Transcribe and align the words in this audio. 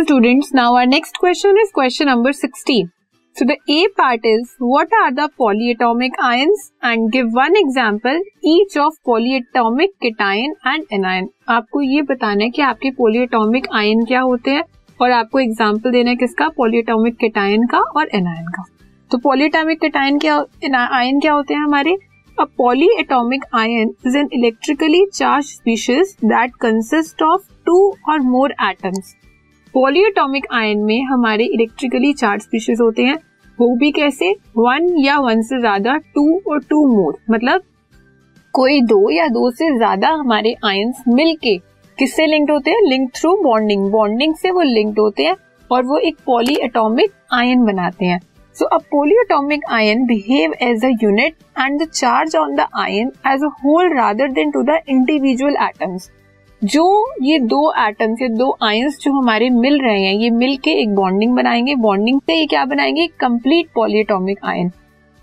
So 0.00 0.04
students, 0.04 0.54
now 0.54 0.76
our 0.76 0.86
next 0.86 1.18
question 1.18 1.56
is 1.60 1.70
question 1.72 2.06
number 2.06 2.32
16. 2.32 2.90
So 3.36 3.44
the 3.44 3.58
A 3.68 3.88
part 3.90 4.20
is 4.24 4.54
what 4.58 4.88
are 4.98 5.12
the 5.12 5.28
polyatomic 5.38 6.12
ions 6.18 6.72
and 6.80 7.12
give 7.12 7.26
one 7.30 7.54
example 7.54 8.18
each 8.42 8.78
of 8.78 8.94
polyatomic 9.06 9.90
cation 10.00 10.54
and 10.64 10.86
anion. 10.90 11.28
आपको 11.48 11.82
ये 11.82 12.02
बताना 12.12 12.44
है 12.44 12.50
कि 12.50 12.62
आपके 12.62 12.90
polyatomic 13.02 13.68
ion 13.74 14.06
क्या 14.08 14.20
होते 14.20 14.50
हैं 14.50 14.64
और 15.00 15.10
आपको 15.10 15.40
एग्ज़ाम्पल 15.40 15.92
देना 15.92 16.10
है 16.10 16.16
किसका 16.16 16.48
पोलियोटोमिक 16.56 17.16
केटाइन 17.20 17.66
का 17.66 17.80
और 17.80 18.08
एनायन 18.14 18.46
का 18.56 18.64
तो 19.10 19.18
पोलियोटोमिक 19.28 19.80
केटाइन 19.80 20.18
क्या 20.18 20.44
आयन 20.98 21.20
क्या 21.20 21.32
होते 21.32 21.54
हैं 21.54 21.62
हमारे 21.62 21.96
a 22.38 22.44
polyatomic 22.58 23.44
ion 23.54 23.94
is 24.06 24.18
an 24.18 24.28
electrically 24.34 25.06
charged 25.14 25.46
species 25.46 26.16
that 26.24 26.54
consist 26.60 27.22
of 27.22 27.48
two 27.66 27.88
or 28.08 28.20
more 28.34 28.54
atoms 28.62 29.16
polyatomic 29.74 30.46
ion 30.52 30.78
में 30.84 31.02
हमारे 31.04 31.44
इलेक्ट्रिकली 31.46 32.12
चार्ज 32.12 32.42
स्पीशीज 32.42 32.80
होते 32.80 33.02
हैं। 33.02 33.16
वो 33.58 33.74
भी 33.76 33.90
कैसे? 33.92 34.30
वन 34.56 34.88
या 34.98 35.18
वन 35.18 35.42
से 35.42 35.58
ज़्यादा 35.60 35.96
टू 36.14 36.40
और 36.50 36.62
टू 36.70 36.86
मोर 36.86 37.18
मतलब 37.30 37.62
कोई 38.54 38.80
दो 38.82 39.10
या 39.10 39.26
दो 39.28 39.50
से 39.50 39.70
ज़्यादा 39.76 40.08
हमारे 40.12 40.54
आयन्स 40.66 41.02
मिलके 41.08 41.56
किससे 41.98 42.26
लिंक्ड 42.26 42.50
होते 42.50 42.70
हैं? 42.70 42.82
लिंक 42.82 43.10
थ्रू 43.14 43.36
बॉन्डिंग 43.42 43.90
बॉन्डिंग 43.90 44.34
से 44.34 44.50
वो 44.50 44.62
लिंक्ड 44.62 44.98
होते 44.98 45.22
हैं 45.22 45.36
और 45.70 45.84
वो 45.84 45.98
एक 46.00 46.16
पॉली 46.26 46.56
एटोमिक 46.62 47.12
आयन 47.34 47.64
बनाते 47.64 48.04
हैं। 48.04 48.20
So 48.56 48.66
a 48.66 48.78
polyatomic 48.90 49.64
ion 49.70 50.04
behave 50.06 50.54
as 50.62 50.84
a 50.84 50.88
unit 51.02 51.34
and 51.58 51.82
the 51.82 51.88
charge 51.90 52.36
on 52.36 52.54
the 52.56 52.66
ion 52.78 53.12
as 53.26 53.44
a 53.44 53.50
whole 53.64 53.94
rather 53.94 54.32
than 54.32 54.50
to 54.50 54.62
the 54.62 54.80
individual 54.88 55.56
atoms 55.62 56.10
जो 56.64 57.14
ये 57.22 57.38
दो 57.38 57.72
एटम्स 57.78 58.22
या 58.22 58.28
दो 58.28 58.56
आयंस 58.62 58.98
जो 59.00 59.12
हमारे 59.12 59.48
मिल 59.50 59.80
रहे 59.80 60.02
हैं, 60.04 60.14
ये 60.14 60.30
मिल 60.30 60.56
के 60.56 60.70
एक 60.70 60.94
बॉन्डिंग 60.94 61.34
बनाएँगे। 61.36 61.74
बॉन्डिंग 61.74 62.20
से 62.20 62.34
ये 62.34 62.46
क्या 62.46 62.64
बनाएँगे? 62.64 63.06
कंप्लीट 63.20 63.68
पॉलीएटॉमिक 63.74 64.38
आयन 64.44 64.70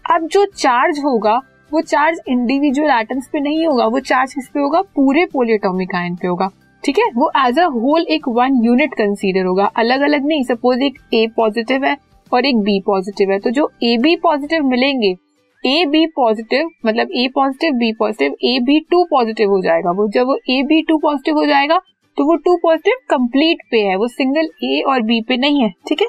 अब 0.05 0.27
जो 0.27 0.45
चार्ज 0.45 0.99
होगा, 0.99 1.35
वो 1.73 1.81
चार्ज 1.81 2.19
इंडिविजुअल 2.27 2.91
एटम्स 2.91 3.27
पे 3.33 3.39
नहीं 3.39 3.67
होगा, 3.67 3.85
वो 3.85 3.99
चार्ज 3.99 4.33
किस 4.33 4.47
पे 4.47 4.59
होगा? 4.59 4.81
पूरे 4.95 5.25
पोलियोटॉमिक 5.25 5.95
आयन 5.95 6.15
पे 6.15 6.27
होगा। 6.27 6.49
ठीक 6.83 6.99
है? 6.99 7.05
वो 7.15 7.31
एज 7.37 7.59
अ 7.59 7.65
होल 7.65 8.05
एक 8.09 8.27
वन 8.29 8.59
यूनिट 8.63 8.93
कंसीडर 8.93 9.45
होगा। 9.45 9.65
अलग 9.77 10.01
अलग 10.01 10.25
नहीं 10.25 10.43
सपोज़ 10.43 10.81
एक 10.81 10.99
ए 11.13 11.27
पॉजिटिव 11.37 11.85
है 11.85 11.97
और 12.33 12.45
एक 12.45 12.57
बी 12.57 12.79
पॉजिटिव 12.79 13.31
है। 13.31 13.39
तो 13.39 13.49
जो 13.49 13.71
ए 13.83 13.97
बी 13.97 14.15
पॉजिटिव 14.15 14.63
मिलेंगे 14.63 15.15
ए 15.67 15.85
बी 15.85 16.05
पॉजिटिव 16.15 16.69
मतलब 16.85 17.09
A 17.13 17.27
positive 17.35 17.73
B 17.73 17.91
positive 17.93 18.35
A 18.45 18.59
B 18.61 18.79
two 18.91 19.03
positive 19.05 19.49
हो 19.49 19.61
जाएगा। 19.61 19.91
वो 19.91 20.07
जब 20.09 20.27
वो 20.27 20.37
ए 20.49 20.61
बी 20.63 20.81
टू 20.81 20.97
पॉजिटिव 20.97 21.37
हो 21.37 21.45
जाएगा 21.45 21.77
तो 22.17 22.25
वो 22.25 22.35
टू 22.35 22.55
पॉजिटिव 22.57 22.97
कंप्लीट 23.09 23.57
पे 23.71 23.77
है। 23.79 23.95
वो 23.95 24.07
सिंगल 24.07 24.49
ए 24.63 24.81
और 24.87 25.01
बी 25.01 25.19
पे 25.21 25.37
नहीं 25.37 25.61
है 25.63 25.69
ठीक 25.89 26.01
है? 26.01 26.07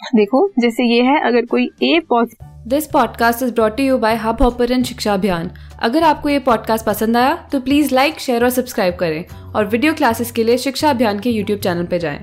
देखो 0.00 0.46
जैसे 0.58 0.84
ये 0.84 1.02
है 1.02 1.20
अगर 1.20 1.46
कोई 1.46 1.70
A 1.82 1.98
positive 2.08 2.46
this 2.68 2.86
podcast 2.86 3.42
is 3.42 3.52
brought 3.54 3.80
you 3.80 3.98
by 3.98 4.16
Hubhopper 4.42 4.82
शिक्षा 4.82 5.14
अभियान 5.14 5.50
अगर 5.82 6.02
आपको 6.02 6.28
ये 6.28 6.38
पॉडकास्ट 6.38 6.86
पसंद 6.86 7.16
आया 7.16 7.34
तो 7.52 7.60
प्लीज़ 7.60 7.94
लाइक 7.94 8.18
शेयर 8.20 8.44
और 8.44 8.50
सब्सक्राइब 8.50 8.94
करें। 8.94 9.24
और 9.54 9.66
वीडियो 9.66 9.94
क्लासेस 9.94 10.32
के 10.32 10.44
लिए 10.44 10.58
शिक्षा 10.58 10.90
अभियान 10.90 11.20
के 11.20 11.30
यूट्यूब 11.30 11.60
चैनल 11.60 11.86
पर 11.86 11.98
जाएँ। 11.98 12.18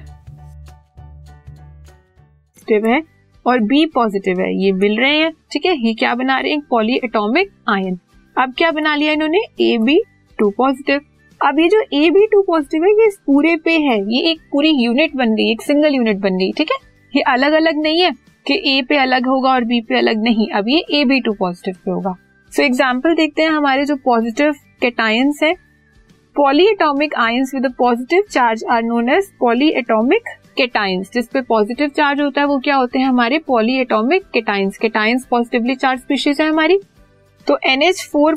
है। 2.68 3.17
और 3.48 3.60
बी 3.62 3.86
पॉजिटिव 3.86 4.40
है। 4.42 4.54
ये 4.56 4.72
मिल 4.74 4.98
रहे 5.00 5.18
हैं। 5.18 5.32
ठीक 5.52 5.66
है? 5.66 5.76
ये 5.78 5.94
क्या 5.94 6.14
बना 6.16 6.40
रहे 6.40 6.52
हैं? 6.52 6.62
पॉली 6.70 6.96
एटोमिक 7.04 7.52
आयन 7.70 7.98
अब 8.36 8.54
क्या 8.58 8.72
बना 8.72 8.96
लिया 8.96 9.14
इन्होंने? 9.14 9.40
ए 9.62 9.78
बी 9.80 10.00
टू 10.40 10.50
पॉजिटिव 10.58 11.02
अब 11.42 11.60
ये 11.60 11.68
जो 11.70 11.82
ए 11.94 12.10
बी 12.10 12.26
टू 12.28 12.42
पॉजिटिव 12.44 12.84
है 12.84 12.92
ये 12.92 13.08
इस 13.08 13.18
पूरे 13.26 13.56
पे 13.66 13.72
है। 13.80 13.98
ये 14.12 14.22
एक 14.32 14.40
पूरी 14.52 14.70
यूनिट 14.76 15.16
बन 15.16 15.36
गई 15.36 15.52
एक 15.52 15.62
सिंगल 15.62 15.96
यूनिट 15.96 16.18
बन 16.20 16.38
गई। 16.38 16.52
ठीक 16.52 16.72
है? 16.72 16.78
ये 17.14 17.22
अलग 17.30 17.54
अलग 17.54 17.82
नहीं 17.82 18.02
है 18.02 18.12
कि 18.46 18.62
ए 18.68 18.82
पे 18.90 18.98
अलग 18.98 19.28
होगा 19.28 19.50
और 19.50 19.64
बी 19.64 19.80
पे 19.82 19.98
अलग 19.98 20.24
नहीं। 20.24 20.48
अब 20.50 20.70
ये 20.70 20.84
ए 20.92 21.04
बी 21.06 21.20
टू 21.20 21.34
पॉजिटिव 21.34 21.76
पे 21.86 21.92
होगा। 21.92 22.12
सो 22.52 22.62
so, 22.62 22.66
एग्ज़ाम्पल 22.66 23.16
देखते 23.16 23.42
हैं 23.42 23.50
हमारे 23.50 23.86
जो 23.86 23.96
पॉजिटिव 23.96 24.52
केटाइंस 24.82 25.40
है। 25.44 25.54
Polyatomic 26.36 27.16
ions 27.18 27.52
with 27.56 27.66
positive 27.78 28.24
charge 28.32 28.64
are 28.72 28.84
known 28.84 29.10
as 29.10 29.32
polyatomic 29.40 30.30
cations, 30.58 31.10
जिस 31.14 31.28
पे 31.28 31.42
पॉजिटिव 31.44 31.90
चार्ज 31.90 32.22
होता 32.22 32.42
है, 32.42 32.48
वो 32.48 32.58
क्या 32.60 32.76
होते 32.76 33.00
हैं 33.00 33.06
हमारे 33.06 33.40
polyatomic 33.48 34.26
cations 34.34 34.78
cations 34.78 35.26
positively 35.32 35.76
charged 35.76 36.00
species 36.00 36.42
है 36.42 36.50
हमारी। 36.50 36.80
तो 37.48 37.58
N 37.66 37.82
H 37.84 38.08
four 38.12 38.36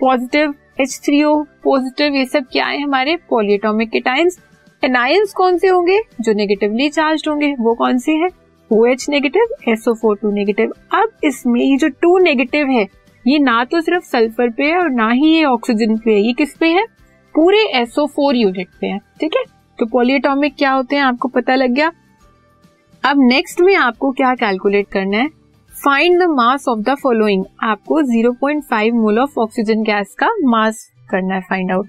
positive 0.00 0.54
H 0.80 0.98
three 1.04 1.22
O 1.24 1.42
positive 1.64 2.14
ये 2.14 2.24
सब 2.26 2.46
क्या 2.52 2.66
है 2.66 2.80
हमारे 2.80 3.16
पॉलीएटॉमिक 3.30 3.90
केटाइंस 3.90 4.38
एनायंस 4.82 5.32
कौन 5.32 5.58
से 5.58 5.68
होंगे? 5.68 6.00
जो 6.20 6.32
नेगेटिवली 6.32 6.88
चार्ज 6.90 7.22
होंगे, 7.28 7.54
वो 7.54 7.74
कौन 7.74 7.98
से 7.98 8.12
है? 8.14 8.28
O 8.70 8.84
H 8.86 9.06
negative 9.08 9.54
SO 9.68 9.94
four 9.94 10.16
two 10.16 10.30
negative 10.32 10.72
अब 10.94 11.12
इसमें 11.24 11.60
ये 11.60 11.76
जो 11.76 11.88
टू 12.02 12.18
नेगेटिव 12.18 12.70
है, 12.70 12.86
ये 13.24 13.38
ना 13.38 13.64
तो 13.64 13.80
सिर्फ़ 13.80 14.04
सल्फ़र 14.06 14.50
पे 14.50 14.64
है 14.64 14.78
और 14.78 14.90
ना 14.90 15.10
ही 15.10 15.28
ये 15.28 15.44
ऑक्सीजन 15.46 15.96
पे 15.96 16.10
है, 16.10 16.20
ये 16.20 16.32
किस 16.32 16.56
पे 16.56 16.68
है? 16.68 16.84
पूरे 17.34 17.62
एसओ 17.74 18.06
फोर 18.06 18.36
यूनिट 18.36 18.68
पे 18.80 18.86
है, 18.86 18.98
ठीक 19.20 19.36
है? 19.36 19.42
तो 19.78 19.86
पोलियोटॉमिक 19.86 20.54
क्या 20.58 20.70
होते 20.70 20.96
हैं, 20.96 21.02
आपको 21.02 21.28
पता 21.28 21.54
लग 21.54 21.70
गया? 21.70 21.90
अब 23.04 23.16
नेक्स्ट 23.18 23.60
में 23.60 23.74
आपको 23.76 24.10
क्या 24.12 24.34
कैलकुलेट 24.34 24.88
करना 24.88 25.18
है? 25.18 25.28
Find 25.72 26.20
the 26.20 26.26
mass 26.26 26.68
of 26.68 26.78
the 26.80 26.94
following 26.94 27.44
आपको 27.62 28.00
0.5 28.02 28.92
मोल 28.92 29.18
ऑफ़ 29.18 29.38
ऑक्सीजन 29.38 29.82
गैस 29.82 30.14
का 30.14 30.28
मास 30.44 30.86
करना 31.10 31.34
है 31.34 31.40
फाइंड 31.40 31.72
आउट 31.72 31.86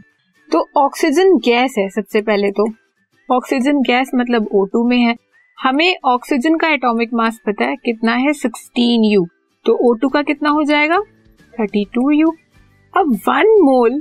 तो 0.50 0.66
ऑक्सीजन 0.78 1.38
गैस 1.38 1.76
है 1.78 1.90
सबसे 1.90 2.22
पहले 2.22 2.52
तो. 2.52 2.68
ऑक्सीजन 3.30 3.81
गैस 3.81 4.12
मतलब 4.16 4.50
O2 4.56 4.84
में 4.90 4.97
है. 4.97 5.16
हमें 5.58 5.96
ऑक्सीजन 6.06 6.58
का 6.58 6.68
एटॉमिक 6.68 7.14
मास 7.14 7.40
पता 7.46 7.66
है, 7.66 7.76
कितना 7.76 8.14
है? 8.14 8.34
16 8.34 9.12
यू 9.12 9.26
तो 9.66 9.78
O2 9.86 10.14
का 10.14 10.22
कितना 10.22 10.50
हो 10.50 10.64
जाएगा? 10.64 11.00
32 11.53 12.12
यू 12.14 12.34
अब 12.94 13.14
वन 13.28 13.58
मोल 13.62 14.00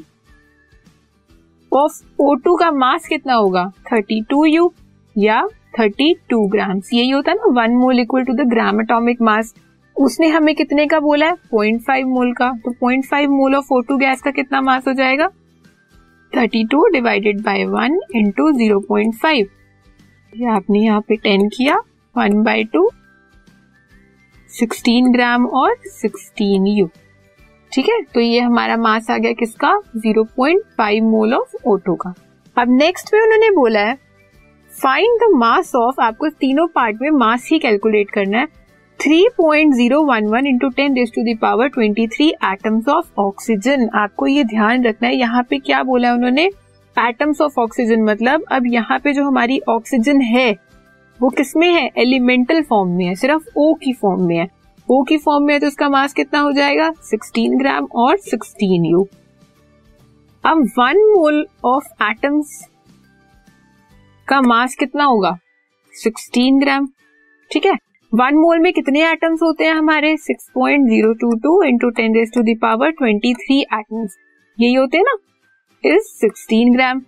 ऑफ़ 1.77 2.01
O2 2.23 2.57
का 2.61 2.71
मास 2.73 3.07
कितना 3.07 3.35
होगा? 3.35 3.71
32 3.93 4.47
यू 4.47 4.73
या 5.17 5.43
32 5.79 6.49
ग्राम्स 6.51 6.91
यही 6.93 7.11
होता 7.11 7.31
है 7.31 7.37
ना 7.37 7.53
one 7.53 7.77
mole 7.77 8.01
equal 8.01 8.25
to 8.25 8.33
the 8.35 8.49
gram 8.51 8.81
atomic 8.81 9.23
mass 9.23 9.55
उसने 9.97 10.29
हमें 10.29 10.55
कितने 10.55 10.87
का 10.87 11.01
बोला 11.01 11.27
है? 11.27 11.35
0.5 11.55 12.05
मोल 12.07 12.33
का। 12.33 12.51
तो 12.65 12.71
0.5 12.83 13.27
मोल 13.31 13.55
ऑफ़ 13.55 13.73
O2 13.75 13.99
गैस 14.01 14.23
का 14.23 14.31
कितना 14.31 14.61
मास 14.61 14.89
हो 14.89 14.93
जाएगा? 14.93 15.29
32 16.33 16.93
divided 16.93 17.41
by 17.43 17.65
one 17.67 17.99
into 18.17 18.51
zero 18.53 18.79
point 18.89 19.15
five 19.15 19.49
ये 20.33 20.47
आपने 20.51 20.79
यहाँ 20.79 21.01
पे 21.01 21.17
टेन 21.17 21.49
किया 21.49 21.77
one 22.15 22.43
by 22.43 22.65
two 22.65 22.89
sixteen 24.51 25.13
gram 25.13 25.47
और 25.55 25.75
सिक्सटीन 25.93 26.67
यू 26.67 26.89
ठीक 27.73 27.89
है? 27.89 28.01
तो 28.05 28.21
ये 28.21 28.41
हमारा 28.41 28.77
मास 28.79 29.11
आ 29.11 29.17
गया 29.19 29.33
किसका? 29.35 29.73
Zero 29.97 30.25
point 30.37 30.63
five 30.79 31.05
mole 31.05 31.35
of 31.35 31.57
O two 31.67 31.95
का। 31.95 32.15
अब 32.57 32.71
नेक्स्ट 32.73 33.15
में 33.15 33.21
उन्होंने 33.21 33.51
बोला 33.55 33.81
है 33.81 33.95
फाइंड 34.73 35.19
द 35.21 35.29
मास 35.37 35.75
ऑफ़ 35.77 36.01
आपको 36.03 36.29
तीनों 36.31 36.67
पार्ट 36.67 37.03
में 37.03 37.11
मास 37.11 37.49
ही 37.53 37.59
कैलकुलेट 37.59 38.11
करना 38.11 38.39
है 38.39 38.47
three 39.01 39.27
point 39.37 39.75
zero 39.75 40.01
one 40.05 40.27
one 40.27 40.47
into 40.47 40.69
ten 40.77 40.95
raise 40.95 41.11
to 41.11 41.23
the power 41.25 41.69
twenty 41.69 42.07
three 42.09 42.29
atoms 42.45 42.89
of 42.89 43.21
oxygen 43.21 43.89
आपको 43.95 44.27
ये 44.27 44.45
ध्यान 44.45 44.85
रखना 44.85 45.09
है, 45.09 45.17
यहाँ 45.17 45.43
पे 45.51 45.59
क्या 45.59 45.83
बोला 45.83 46.09
है 46.09 46.15
उन्होंने? 46.15 46.45
एटम्स 46.97 47.41
ऑफ़ 47.41 47.59
ऑक्सीजन 47.61 48.03
मतलब 48.03 48.45
अब 48.53 48.67
यहाँ 48.67 48.99
पे 48.99 49.13
जो 49.13 49.25
हमारी 49.25 49.61
ऑक्सीजन 49.69 50.21
है, 50.23 50.51
वो 51.21 51.29
किसमें 51.31 51.69
है? 51.69 51.91
एलिमेंटल 51.99 52.63
फॉर्म 52.63 52.91
में 52.91 53.05
है, 53.05 53.15
सिर्फ़ 53.15 53.49
ओ 53.57 53.73
की 53.75 53.93
फॉर्म 53.93 54.23
में 54.23 54.37
है। 54.37 54.49
ओ 54.91 55.03
की 55.03 55.17
फॉर्म 55.19 55.45
में 55.45 55.53
है 55.55 55.61
तो 55.61 55.67
उसका 55.67 55.89
मास 55.89 56.13
कितना 56.13 56.41
हो 56.41 56.53
जाएगा? 56.53 56.91
16 57.15 57.59
ग्राम 57.59 57.85
और 57.95 58.17
16 58.19 58.85
यू 58.91 59.07
अब 60.45 60.59
वन 60.79 60.99
मोल 61.17 61.47
ऑफ़ 61.65 61.87
एटम्स 62.03 62.61
का 64.29 64.41
मास 64.41 64.75
कितना 64.75 65.05
होगा? 65.05 65.37
16 65.95 66.61
ग्राम 66.61 66.87
ठीक 67.51 67.67
है? 67.67 67.73
वन 68.13 68.35
मोल 68.35 68.59
में 68.59 68.73
कितने 68.73 69.11
एटम्स 69.11 69.43
होते 69.43 69.65
हैं 69.65 69.75
हमारे? 69.75 70.17
6.022 70.17 70.51
point 70.55 70.89
zero 70.89 71.13
two 71.13 71.35
two 71.39 71.63
into 71.63 71.91
ten 71.91 72.25
to 72.35 72.43
the power 72.43 72.91
twenty 72.91 73.35
three 73.35 73.61
atoms 73.61 74.17
यही 74.59 74.75
होते 74.75 74.97
हैं 74.97 75.05
ना? 75.05 75.17
इज़ 75.85 76.27
16 76.27 76.73
ग्राम 76.75 77.03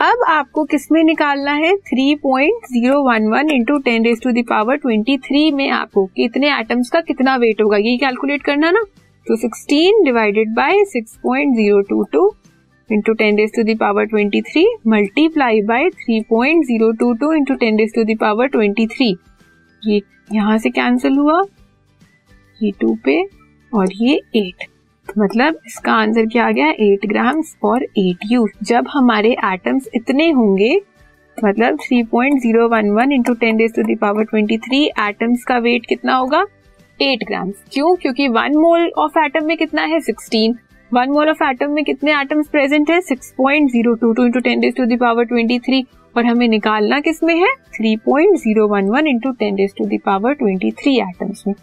अब 0.00 0.22
आपको 0.28 0.64
किसमें 0.64 1.04
निकालना 1.04 1.52
है? 1.52 1.72
3.011 1.72 2.16
point 2.22 2.66
zero 2.66 3.02
one 3.02 3.26
one 3.28 3.50
into 3.50 3.78
ten 3.78 4.02
raise 4.02 4.20
to 4.20 4.30
the power 4.32 4.76
twenty 4.76 5.16
three 5.18 5.50
में 5.50 5.70
आपको 5.70 6.04
कितने 6.06 6.58
एटम्स 6.58 6.90
का 6.90 7.00
कितना 7.00 7.36
वेट 7.36 7.60
होगा? 7.62 7.76
ये 7.76 7.96
कैलकुलेट 7.96 8.42
करना 8.42 8.70
ना? 8.70 8.82
तो 9.26 9.36
16 9.36 10.04
divided 10.04 10.54
by 10.54 10.84
6.022 10.96 12.30
into 12.90 13.12
ten 13.12 13.36
raise 13.36 13.50
to 13.56 13.74
the power 13.74 14.04
twenty 14.04 14.42
three 14.42 14.66
multiply 14.86 15.60
by 15.62 15.88
3.022 15.88 17.34
into 17.36 17.54
ten 17.54 17.76
raise 17.76 17.94
to 17.94 18.04
the power 18.14 18.46
twenty 18.46 18.86
three 18.86 19.16
ये 19.82 20.02
यहाँ 20.32 20.58
से 20.58 20.70
कैंसिल 20.70 21.18
हुआ। 21.18 21.42
ये 22.62 22.70
टू 22.80 22.96
पे 23.04 23.22
और 23.72 23.92
ये 23.92 24.20
एट 24.36 24.64
मतलब 25.18 25.58
इसका 25.66 25.92
आंसर 25.92 26.26
क्या 26.26 26.46
आ 26.46 26.50
गया? 26.50 26.70
एट 26.70 27.06
ग्राम्स 27.06 27.56
और 27.62 27.82
एट 27.82 28.18
यू 28.30 28.48
जब 28.62 28.84
हमारे 28.90 29.36
एटम्स 29.44 29.88
इतने 29.94 30.30
होंगे 30.30 30.80
मतलब 31.44 31.76
3.011 31.76 32.06
point 32.10 32.40
zero 32.40 32.68
one 32.68 32.90
one 32.90 33.12
into 33.12 33.34
ten 33.34 33.56
raise 33.56 33.72
to 33.74 33.82
the power 33.82 34.24
twenty 34.24 34.58
three 34.58 34.84
atoms 34.84 35.44
का 35.44 35.58
वेट 35.58 35.86
कितना 35.86 36.16
होगा? 36.16 36.44
8 37.02 37.24
ग्राम 37.26 37.50
क्यों? 37.50 37.96
क्योंकि 37.96 38.28
वन 38.28 38.56
मोल 38.56 38.90
ऑफ़ 38.98 39.18
एटम 39.18 39.44
में 39.44 39.56
कितना 39.56 39.82
है? 39.82 40.00
16 40.00 40.54
वन 40.94 41.10
मोल 41.10 41.28
ऑफ़ 41.28 41.44
एटम 41.44 41.70
में 41.70 41.84
कितने 41.84 42.20
एटम्स 42.20 42.48
प्रेजेंट 42.48 42.90
है? 42.90 43.00
6.022 43.00 43.32
point 43.36 43.70
zero 43.70 43.94
two 43.94 44.12
two 44.12 44.26
into 44.26 44.40
ten 44.40 44.60
raise 44.60 44.74
to 44.74 44.86
the power 44.86 45.24
twenty 45.24 45.58
three 45.58 45.86
और 46.16 46.26
हमें 46.26 46.48
निकालना 46.48 47.00
किसमें 47.00 47.34
है? 47.34 47.54
3.011 47.82 47.98
point 48.04 48.36
zero 48.38 48.68
one 48.68 48.84
one 48.84 49.06
into 49.06 49.32
ten 49.32 49.54
raise 49.54 49.72
to 49.78 49.84
the power 49.84 50.32
twenty 50.32 50.70
three 50.70 50.96
atoms 50.98 51.44
में. 51.46 51.54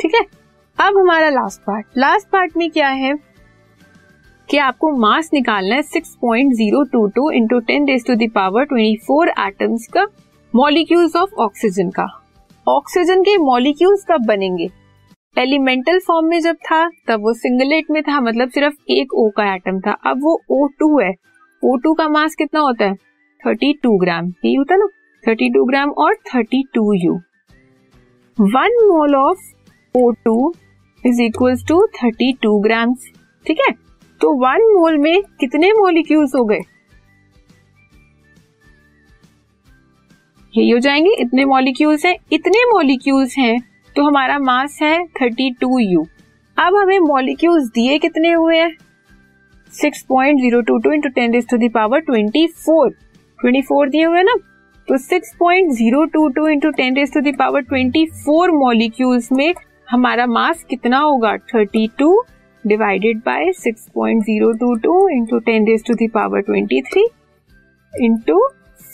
ठीक 0.00 0.14
है? 0.14 0.47
अब 0.80 0.98
हमारा 0.98 1.30
लास्ट 1.30 1.60
पार्ट 1.60 1.86
लास्ट 1.96 2.28
पार्ट 2.28 2.56
में 2.56 2.70
क्या 2.70 2.88
है? 2.88 3.14
कि 4.50 4.58
आपको 4.58 4.90
मास 4.90 5.30
निकालना 5.32 5.74
है 5.74 5.82
6.022 5.82 6.16
point 6.20 6.52
zero 6.52 6.84
two 6.84 7.06
two 7.06 7.30
into 7.30 7.60
ten 7.60 7.84
raise 7.84 8.06
to 8.06 8.14
the power 8.14 8.64
twenty 8.64 8.96
four 8.96 9.28
atoms 9.28 9.86
का 9.86 10.06
मॉलिक्यूल्स 10.56 11.16
ऑफ़ 11.16 11.30
ऑक्सीजन 11.34 11.90
का. 11.90 12.06
ऑक्सीजन 12.68 13.22
के 13.22 13.36
मॉलिक्यूल्स 13.36 14.04
कब 14.10 14.26
बनेंगे? 14.26 14.70
एलिमेंटल 15.38 15.98
फॉर्म 15.98 16.26
में 16.26 16.40
जब 16.40 16.56
था, 16.56 16.88
तब 16.88 17.20
वो 17.20 17.32
सिंगलेट 17.32 17.84
में 17.90 18.02
था 18.02 18.20
मतलब 18.20 18.50
सिर्फ़ 18.50 18.74
एक 18.90 19.14
ओ 19.14 19.30
का 19.30 19.54
एटम 19.54 19.80
था. 19.80 19.90
अब 19.90 20.18
वो 20.22 20.40
ओ 20.50 20.66
टू 20.66 21.00
है. 21.00 21.14
ओ 21.64 21.76
टू 21.76 21.94
का 21.94 22.08
मास 22.08 22.34
कितना 22.34 22.60
होता 22.60 22.84
है? 22.84 22.94
32 23.46 23.98
ग्राम 24.00 24.26
यही 24.26 24.54
होता 24.54 24.74
है 24.74 24.80
ना? 24.80 24.86
32 25.28 25.66
ग्राम 25.66 25.90
और 25.90 26.14
32 26.14 26.92
u 26.94 27.14
one 28.40 28.86
mole 28.88 29.14
of 29.14 29.38
O2 29.96 30.54
is 31.04 31.22
equal 31.22 31.56
to 31.68 31.86
32 31.96 32.60
gram 32.62 32.94
ठीक 33.46 33.58
है? 33.60 33.72
तो 34.20 34.32
वन 34.36 34.62
मोल 34.74 34.96
में 34.98 35.22
कितने 35.40 35.72
मोलिक्यूल्स 35.72 36.34
हो 36.34 36.44
गए? 36.44 36.60
यही 40.54 40.70
हो 40.70 40.78
जाएँगे, 40.78 41.10
इतने 41.20 41.44
मॉलिक्यूल्स 41.44 42.04
हैं। 42.06 42.14
इतने 42.32 42.64
मॉलिक्यूल्स 42.72 43.36
हैं 43.38 43.58
तो 43.96 44.02
हमारा 44.02 44.38
मास 44.38 44.78
है 44.82 44.96
32 45.20 45.78
यू 45.80 46.06
अब 46.56 46.76
हमें 46.76 46.98
मॉलिक्यूल्स 46.98 47.68
दिए 47.68 47.98
कितने 47.98 48.32
हुए 48.32 48.58
हैं? 48.58 48.70
Six 49.72 50.02
point 50.02 50.40
zero 50.40 50.60
two 50.60 50.78
two 50.78 50.92
into 50.92 51.08
ten 51.08 51.40
to 51.40 51.56
the power 51.68 52.00
twenty 52.00 52.46
four 52.46 52.90
twenty 53.38 53.62
four 53.62 53.88
दिए 53.88 54.04
हुए 54.04 54.22
ना? 54.22 54.34
तो 54.88 54.96
six 54.98 55.34
point 55.38 55.72
zero 55.72 56.04
two 56.04 56.28
two 56.28 56.46
into 56.48 56.70
ten 56.70 56.94
to 56.94 57.20
the power 57.30 57.60
twenty 57.60 58.04
four 58.24 58.50
molecules 58.50 59.32
में 59.32 59.52
हमारा 59.88 60.26
मास 60.26 60.64
कितना 60.70 60.98
होगा? 60.98 61.32
32 61.48 62.16
divided 62.64 63.18
by 63.18 63.50
6.022 63.52 63.88
point 63.94 64.22
zero 64.22 64.50
two 64.52 64.74
two 64.76 65.08
into 65.08 65.38
ten 65.38 65.64
raise 65.64 65.82
to 65.86 65.94
the power 65.94 66.40
twenty 66.40 66.80
three 66.82 67.06
into 67.94 68.40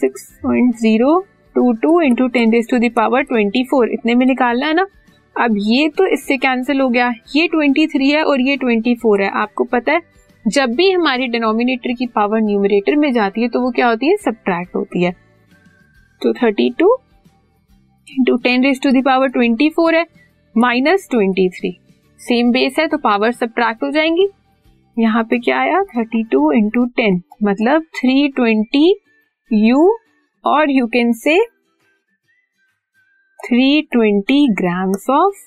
six 0.00 0.28
point 0.42 0.74
zero 0.74 1.18
two 1.56 1.72
two 1.82 2.00
into 2.00 2.28
ten 2.28 2.50
raise 2.50 2.68
to 2.70 2.78
twenty 2.78 3.64
four 3.64 3.92
इतने 3.92 4.14
में 4.14 4.26
निकालना 4.26 4.66
है 4.66 4.74
ना? 4.74 4.86
अब 5.36 5.56
ये 5.58 5.88
तो 5.88 6.06
इससे 6.06 6.36
कैंसिल 6.36 6.80
हो 6.80 6.88
गया। 6.88 7.12
ये 7.36 7.46
ट्वेंटी 7.48 7.86
थ्री 7.86 8.10
है 8.10 8.22
और 8.22 8.40
ये 8.40 8.56
ट्वेंटी 8.56 8.94
फोर 8.94 9.22
है। 9.22 9.30
आपको 9.34 9.64
पता 9.64 9.92
है, 9.92 10.00
जब 10.44 10.74
भी 10.76 10.90
हमारी 10.90 11.26
डिनोमिनेटर 11.28 11.92
की 11.92 12.06
पावर 12.06 12.40
न्यूमरेटर 12.40 12.96
में 12.96 13.12
जाती 13.12 13.42
है 13.42 13.48
तो 13.48 13.60
वो 13.60 13.70
क्या 13.70 13.88
होती 13.88 14.06
है? 14.06 14.16
सब्ट्रैक्ट 14.16 14.76
होती 14.76 15.02
है। 15.02 15.12
तो 16.22 16.32
thirty 16.32 16.70
two 16.78 16.96
into 18.08 18.36
ten 18.36 18.60
raise 18.60 18.80
to 18.82 18.90
the power 19.00 19.28
twenty 19.28 19.68
four 19.68 19.94
है। 19.94 20.06
Minus 20.56 21.08
twenty 21.10 21.48
three. 21.48 21.70
Same 22.20 22.50
base 22.52 22.78
है 22.78 22.86
तो 22.88 22.98
पावर 22.98 23.32
सब्ट्रैक्ट 23.32 23.82
हो 23.82 23.90
जाएँगी। 23.90 24.28
यहाँ 24.96 25.22
पे 25.24 25.38
क्या 25.38 25.58
आया? 25.60 25.82
Thirty 25.84 26.22
two 26.24 26.52
into 26.52 26.84
ten. 26.86 27.20
मतलब 27.42 27.82
थ्री 27.96 28.28
ट्वेंटी 28.28 28.94
यू 29.50 29.88
और 30.44 30.70
you 30.70 30.86
can 30.86 31.12
say 31.12 31.38
320 33.40 34.46
grams 34.50 35.10
of 35.10 35.42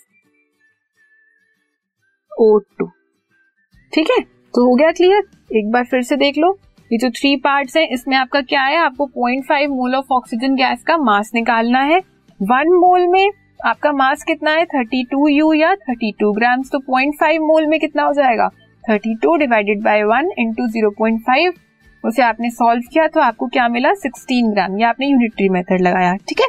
O 2.32 2.58
two 2.60 2.86
ठीक 3.94 4.12
है? 4.12 4.22
तो 4.22 4.66
हो 4.66 4.76
गया 4.76 4.92
क्लियर 4.92 5.58
एक 5.58 5.72
बार 5.72 5.86
फिर 5.86 6.02
से 6.02 6.16
देख 6.16 6.38
लो। 6.38 6.58
ये 6.92 6.98
जो 6.98 7.10
थ्री 7.10 7.36
पार्ट्स 7.36 7.78
हैं, 7.78 7.88
इसमें 7.88 8.16
आपका 8.18 8.42
क्या 8.42 8.62
है? 8.62 8.78
आपको 8.78 9.06
0.5 9.08 9.70
मोल 9.70 9.96
ऑफ़ 9.96 10.14
ऑक्सीजन 10.14 10.56
गैस 10.56 10.84
का 10.84 10.98
मास 10.98 11.32
निकालना 11.36 11.80
है। 11.80 12.00
वन 12.40 12.78
मोल 12.78 13.08
में 13.08 13.30
आपका 13.60 13.92
मास 13.92 14.24
कितना 14.24 14.52
है? 14.52 14.66
32 14.66 15.30
यू 15.30 15.54
या 15.54 15.74
32 15.90 16.34
ग्राम्स 16.36 16.70
तो 16.72 16.80
0.5 16.80 17.40
मोल 17.40 17.66
में 17.66 17.80
कितना 17.80 18.04
हो 18.04 18.14
जाएगा? 18.14 18.50
32 18.84 19.38
divided 19.38 19.84
by 19.84 20.04
one 20.04 20.32
into 20.40 20.68
zero 20.68 20.92
उसे 22.04 22.22
आपने 22.22 22.50
सॉल्व 22.50 22.82
किया 22.94 23.08
तो 23.08 23.20
आपको 23.20 23.48
क्या 23.48 23.68
मिला? 23.68 23.94
16 23.96 24.52
ग्राम 24.54 24.78
ये 24.78 24.86
आपने 24.86 25.08
यूनिटरी 25.08 25.50
मेथड 25.50 25.82
लगाया, 25.82 26.16
ठीक 26.16 26.42
है? 26.42 26.48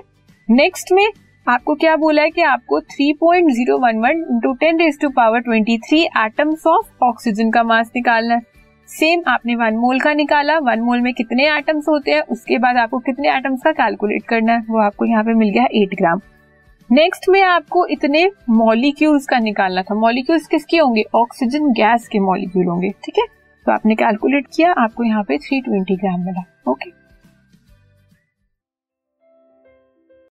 नेक्स्ट 0.49 0.93
में 0.93 1.07
आपको 1.47 1.75
क्या 1.75 1.97
बोला 1.97 2.23
है 2.23 2.31
कि 2.31 2.43
आपको 2.43 2.81
3.011 2.81 3.19
point 3.21 3.51
zero 3.51 3.79
one 3.79 3.99
one 3.99 4.25
into 4.31 4.53
ten 4.55 4.79
raise 4.79 5.01
to 5.01 5.09
power 5.09 5.41
twenty 5.41 5.79
three 5.79 6.03
atoms 6.25 6.67
of 6.67 7.05
oxygen 7.05 7.51
का 7.51 7.63
मास 7.63 7.91
निकालना 7.97 8.35
है। 8.35 8.41
सेम 8.89 9.23
आपने 9.29 9.57
वन 9.57 9.77
मोल 9.77 10.01
का 10.01 10.13
निकाला 10.15 10.59
वन 10.59 10.81
मोल 10.81 11.01
में 11.01 11.13
कितने 11.15 11.49
एटम्स 11.57 11.89
होते 11.89 12.11
हैं? 12.11 12.21
उसके 12.23 12.59
बाद 12.59 12.77
आपको 12.77 12.99
कितने 12.99 13.37
एटम्स 13.37 13.63
का 13.65 13.73
कैलकुलेट 13.73 14.23
करना 14.23 14.53
है? 14.53 14.65
वो 14.69 14.79
आपको 14.79 15.05
यहाँ 15.05 15.25
पे 15.25 15.35
मिल 15.35 15.51
गया 15.51 15.67
एट 15.75 15.95
ग्राम 15.95 16.21
नेक्स्ट 16.91 17.29
में 17.29 17.43
आपको 17.43 17.87
इतने 17.87 18.31
मॉलिक्यूल्स 18.49 19.27
का 19.27 19.39
निकालना 19.39 19.83
था। 19.83 19.95
मॉलिक्यूल्स 19.95 20.47
किसके 20.47 20.77
होंगे? 20.77 21.05
ऑक्सीजन 21.15 21.73
गैस 21.73 22.09
के 22.09 22.19
मॉलिक्यूल 22.19 22.67
होंगे, 22.67 22.91
ठीक 23.05 23.19
है? 23.19 23.25
तो 23.67 23.73
आपने 23.73 23.95
कैलकुलेट 23.95 24.47
किया, 24.57 24.73
आपको 24.73 25.05
यहाँ 25.05 25.23
पे 25.23 25.39
320 25.39 25.97
ग्राम 25.97 26.21
मिला 26.21 26.45
ओके 26.71 26.98